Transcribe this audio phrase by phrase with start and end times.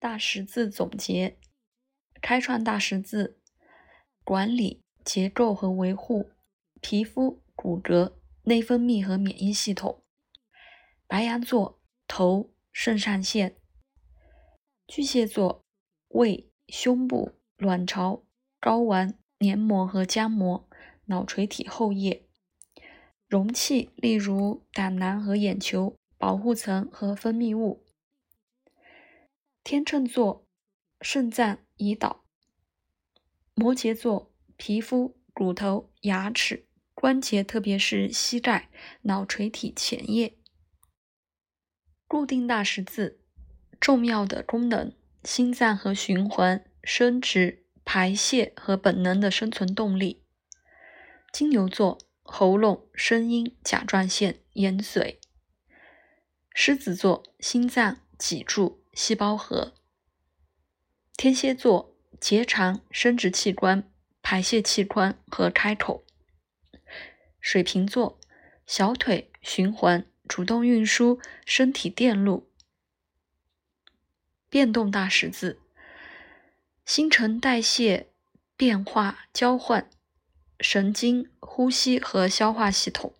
[0.00, 1.36] 大十字总结：
[2.22, 3.38] 开创大十字，
[4.24, 6.30] 管理结构和维护
[6.80, 10.02] 皮肤、骨骼、内分泌和免疫系统。
[11.06, 13.50] 白羊座头、肾上腺；
[14.86, 15.62] 巨蟹座
[16.08, 18.24] 胃、胸部、卵巢、
[18.58, 20.66] 睾丸、黏膜和浆膜、
[21.08, 22.26] 脑垂体后叶。
[23.28, 27.84] 容器例如胆囊和眼球、保护层和分泌物。
[29.62, 30.46] 天秤座，
[31.02, 32.24] 肾脏、胰岛；
[33.54, 38.70] 摩羯座，皮肤、骨头、牙齿、关节，特别是膝盖、
[39.02, 40.38] 脑垂体前叶。
[42.08, 43.20] 固定大十字，
[43.78, 44.92] 重要的功能：
[45.24, 50.24] 心脏和循环、生殖、排泄和本能的生存动力。
[51.32, 55.18] 金牛座，喉咙、声音、甲状腺、延髓。
[56.52, 58.79] 狮子座，心脏、脊柱。
[59.02, 59.72] 细胞核，
[61.16, 66.04] 天蝎座结肠、生殖器官、排泄器官和开口。
[67.40, 68.20] 水瓶座
[68.66, 72.52] 小腿、循环、主动运输、身体电路。
[74.50, 75.58] 变动大十字，
[76.84, 78.12] 新陈代谢、
[78.54, 79.88] 变化、交换、
[80.60, 83.14] 神经、呼吸和消化系统。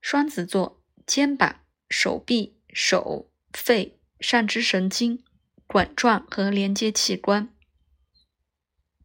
[0.00, 3.29] 双子座肩膀、手臂、手。
[3.52, 5.24] 肺、上肢神经、
[5.66, 7.52] 管状和连接器官。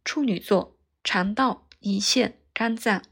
[0.04, 3.04] 处女座肠道、胰腺、肝脏。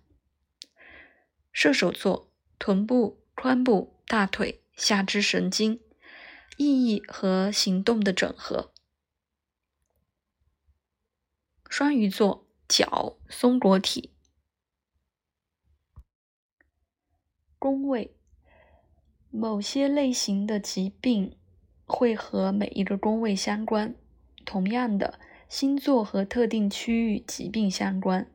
[1.52, 5.80] 射手座臀部、髋部、大腿、下肢神经、
[6.56, 8.72] 意义和行动的整合。
[11.68, 14.14] 双鱼座脚、松果体。
[17.58, 18.16] 宫位。
[19.36, 21.36] 某些类型的疾病
[21.86, 23.92] 会和每一个宫位相关，
[24.44, 25.18] 同样的，
[25.48, 28.28] 星座和特定区域疾病相关。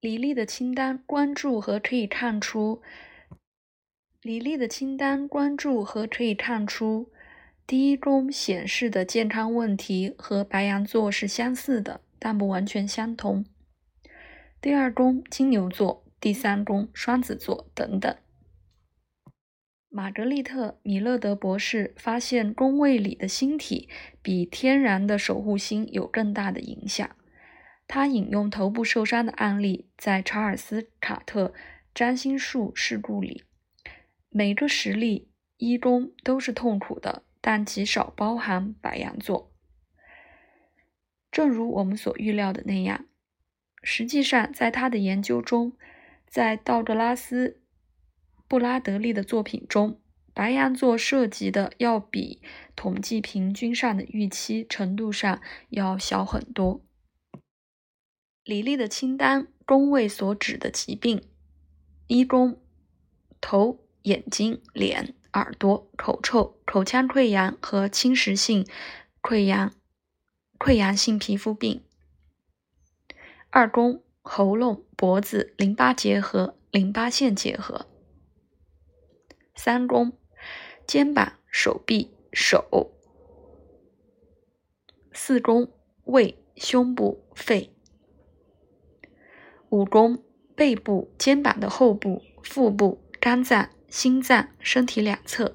[0.00, 2.80] 李丽的清单关注和可以看出，
[4.22, 7.12] 李丽的清单关注和可以看出，
[7.66, 13.44] 第一宫显示的健康问题和白羊座是相似的，但不完全相同。
[14.62, 18.16] 第二宫金牛座，第三宫双子座等等。
[19.94, 23.90] 玛格丽特·米勒德博士发现，宫位里的星体
[24.22, 27.14] 比天然的守护星有更大的影响。
[27.86, 31.52] 他引用头部受伤的案例，在查尔斯·卡特
[31.94, 33.44] 占星术事故里，
[34.30, 39.52] 每个实例一宫都是痛苦的，但极少包含白羊座。
[41.30, 43.04] 正如我们所预料的那样，
[43.82, 45.74] 实际上，在他的研究中，
[46.26, 47.58] 在道格拉斯。
[48.52, 49.98] 布拉德利的作品中，
[50.34, 52.42] 白羊座涉及的要比
[52.76, 55.40] 统计平均上的预期程度上
[55.70, 56.82] 要小很多。
[58.44, 61.22] 李丽的清单宫位所指的疾病：
[62.08, 62.60] 一宫
[63.40, 68.66] 头、眼睛、脸、耳朵、口臭、口腔溃疡和侵蚀性
[69.22, 69.72] 溃疡、
[70.58, 71.80] 溃疡性皮肤病；
[73.48, 77.86] 二宫喉咙、脖子、淋巴结核、淋巴腺结核。
[79.64, 80.18] 三宫，
[80.88, 82.90] 肩膀、手臂、手；
[85.12, 87.70] 四宫，胃、胸部、肺；
[89.68, 90.24] 五宫，
[90.56, 95.54] 背部、肩膀的后部、腹部、肝脏、心脏、身体两侧；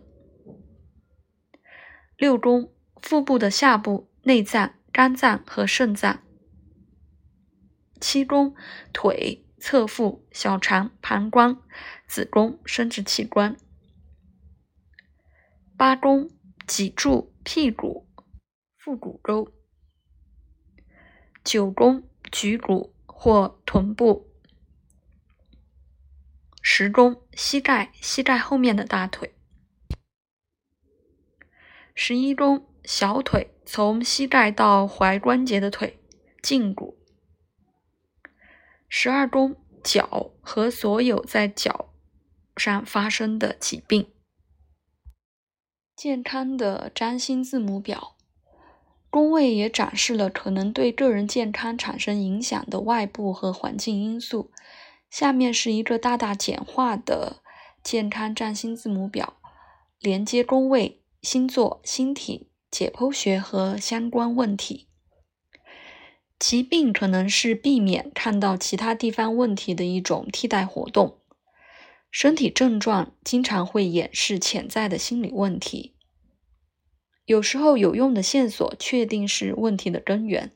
[2.15, 6.21] 六宫，腹部的下部、内脏、肝脏和肾脏；
[7.99, 8.55] 七宫，
[8.93, 11.61] 腿、侧腹、小肠、膀胱、
[12.07, 13.57] 子宫、生殖器官。
[15.77, 16.31] 八宫
[16.65, 18.07] 脊柱、屁股、
[18.77, 19.51] 腹股沟；
[21.43, 22.01] 九宫
[22.31, 24.25] 举骨或臀部；
[26.63, 29.29] 十宫膝盖、膝盖后面的大腿；
[31.93, 35.99] 十一宫小腿，从膝盖到踝关节的腿，
[36.41, 36.97] 胫骨；
[38.89, 41.93] 十二宫脚和所有在脚
[42.55, 44.11] 上发生的疾病。
[45.97, 48.15] 健康的占星字母表，
[49.09, 54.51] 宫位也展示了可能对个人健康产生影响的外部和环境因素。
[55.09, 57.37] 下面是一个大大简化的
[57.81, 59.37] 健康占星字母表，
[59.99, 64.87] 连接宫位、星座、星体、解剖学和相关问题。
[66.37, 71.17] 疾病可能是避免看到其他地方问题的一种替代活动。
[72.09, 75.93] 身体症状经常会掩饰潜在的心理问题。
[77.25, 80.53] 有时候有用的线索确定是问题的根源。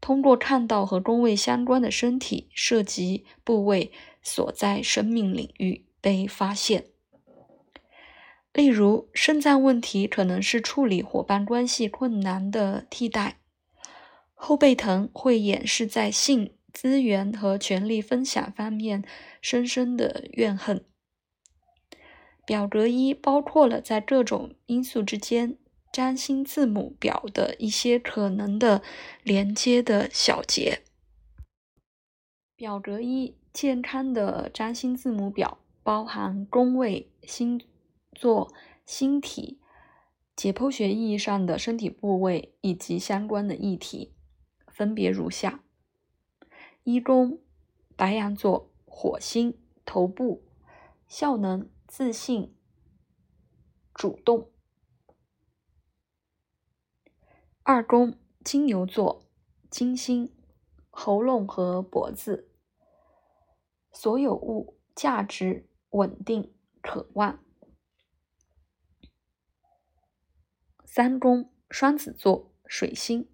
[0.00, 3.90] 通过看到和宫位相关的身体涉及部位
[4.22, 6.86] 所在生命领域被发现。
[8.52, 13.40] 例如，肾脏问题可能是处理伙伴关系困难的替代。
[14.34, 19.02] 后背疼会掩饰在性资源和权力分享方面
[19.42, 20.84] 深深的怨恨。
[22.46, 25.58] 表格一包括了在各种因素之间
[25.92, 28.80] 占星字母表的一些可能的
[29.24, 30.82] 连接的小节。
[32.54, 37.60] 表格一健康的占星字母表包含宫位、星
[38.12, 38.54] 座、
[38.86, 39.58] 星体、
[40.36, 44.12] 解剖学意义上的身体部位以及相关的议题，
[44.68, 45.64] 分别如下：
[46.90, 47.42] 一宫
[47.96, 50.48] 白羊座火星头部
[51.06, 51.70] 效能。
[51.86, 52.56] 自信、
[53.92, 54.50] 主动。
[57.62, 59.26] 二宫金牛座，
[59.70, 60.34] 金星，
[60.88, 62.50] 喉咙和脖子，
[63.92, 67.44] 所有物价值稳定，渴望。
[70.86, 73.30] 三宫双子座，水星，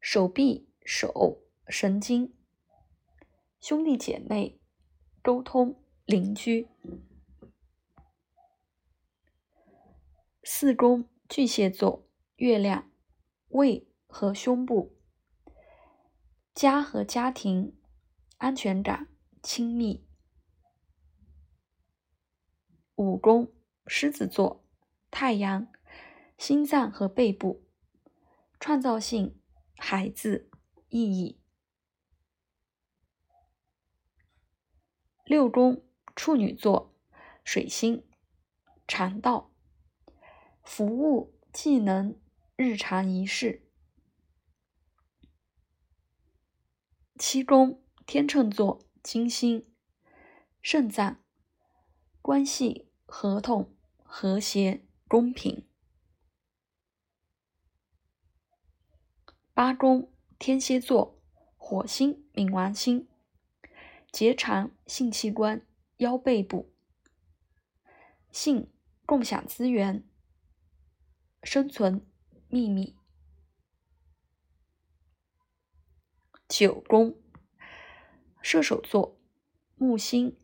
[0.00, 2.32] 手臂、手、神经，
[3.62, 4.60] 兄弟姐妹，
[5.22, 6.66] 沟通，邻居。
[10.42, 12.90] 四宫巨蟹座，月亮，
[13.50, 14.98] 胃和胸部，
[16.52, 17.78] 家和家庭，
[18.38, 19.06] 安全感，
[19.44, 20.08] 亲密。
[22.96, 23.54] 五宫
[23.86, 24.66] 狮子座，
[25.08, 25.68] 太阳，
[26.36, 27.64] 心脏和背部，
[28.58, 29.40] 创造性，
[29.76, 30.50] 孩子，
[30.88, 31.41] 意义。
[35.32, 35.82] 六宫
[36.14, 36.94] 处女座，
[37.42, 38.04] 水星，
[38.86, 39.50] 肠道。
[40.62, 42.20] 服务技能、
[42.54, 43.66] 日常仪式。
[47.18, 49.66] 七宫天秤座金星，
[50.60, 51.24] 肾脏，
[52.20, 55.66] 关系、合同、和谐、公平。
[59.54, 61.18] 八宫天蝎座
[61.56, 63.08] 火星冥王星，
[64.12, 65.66] 结肠、性器官、
[65.96, 66.70] 腰背部，
[68.30, 68.70] 性、
[69.06, 70.06] 共享资源。
[71.42, 72.06] 生存
[72.48, 72.96] 秘密。
[76.46, 77.18] 九宫，
[78.42, 79.18] 射手座，
[79.76, 80.36] 木星，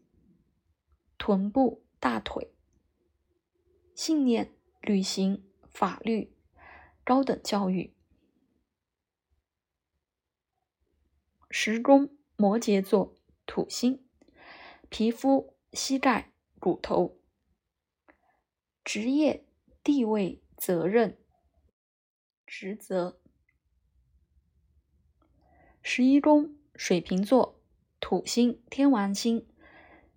[1.18, 2.54] 臀部、大腿，
[3.94, 6.34] 信念、旅行、法律、
[7.04, 7.94] 高等教育。
[11.50, 13.14] 十宫，摩羯座，
[13.48, 14.06] 土星，
[14.88, 16.30] 皮肤、膝盖、
[16.60, 17.18] 骨头，
[18.84, 19.44] 职业、
[19.82, 20.40] 地位。
[20.60, 21.16] 责任、
[22.44, 23.20] 职责。
[25.82, 27.62] 十一宫水瓶座，
[28.00, 29.46] 土星、天王星，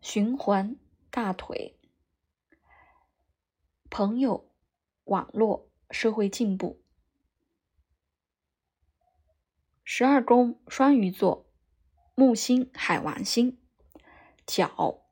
[0.01, 0.75] 循环、
[1.11, 1.77] 大腿、
[3.91, 4.51] 朋友、
[5.03, 6.81] 网络、社会进步。
[9.83, 11.45] 十二宫双鱼座，
[12.13, 13.57] 木星、海王星，
[14.45, 15.05] 角、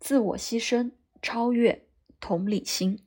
[0.00, 0.92] 自我牺牲、
[1.22, 1.86] 超越、
[2.20, 3.03] 同理心。